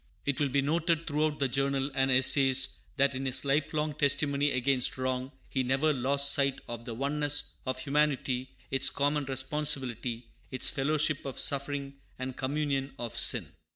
[0.25, 4.97] It will be noted throughout the Journal and essays that in his lifelong testimony against
[4.97, 11.23] wrong he never lost sight of the oneness of humanity, its common responsibility, its fellowship
[11.23, 13.51] of suffering and communion of sin.